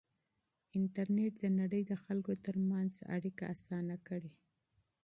[0.77, 4.31] انټرنېټ د نړۍ د خلکو ترمنځ اړیکه اسانه کړې.